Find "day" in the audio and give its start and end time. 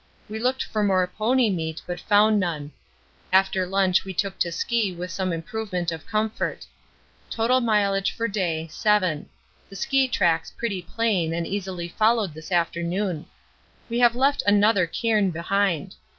8.27-8.67